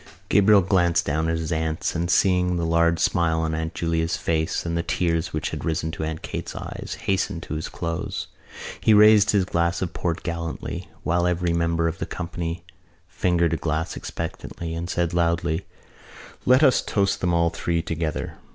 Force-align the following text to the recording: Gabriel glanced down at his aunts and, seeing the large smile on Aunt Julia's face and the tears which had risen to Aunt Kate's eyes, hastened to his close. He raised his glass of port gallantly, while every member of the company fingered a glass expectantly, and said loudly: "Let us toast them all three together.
Gabriel 0.29 0.61
glanced 0.63 1.05
down 1.05 1.29
at 1.29 1.37
his 1.37 1.51
aunts 1.51 1.93
and, 1.93 2.09
seeing 2.09 2.55
the 2.55 2.65
large 2.65 2.99
smile 2.99 3.41
on 3.41 3.53
Aunt 3.53 3.75
Julia's 3.75 4.17
face 4.17 4.65
and 4.65 4.75
the 4.75 4.81
tears 4.81 5.31
which 5.31 5.51
had 5.51 5.63
risen 5.63 5.91
to 5.91 6.03
Aunt 6.03 6.23
Kate's 6.23 6.55
eyes, 6.55 6.97
hastened 7.01 7.43
to 7.43 7.53
his 7.53 7.69
close. 7.69 8.25
He 8.79 8.95
raised 8.95 9.29
his 9.29 9.45
glass 9.45 9.79
of 9.79 9.93
port 9.93 10.23
gallantly, 10.23 10.89
while 11.03 11.27
every 11.27 11.53
member 11.53 11.87
of 11.87 11.99
the 11.99 12.07
company 12.07 12.65
fingered 13.07 13.53
a 13.53 13.57
glass 13.57 13.95
expectantly, 13.95 14.73
and 14.73 14.89
said 14.89 15.13
loudly: 15.13 15.67
"Let 16.47 16.63
us 16.63 16.81
toast 16.81 17.21
them 17.21 17.31
all 17.35 17.51
three 17.51 17.83
together. 17.83 18.39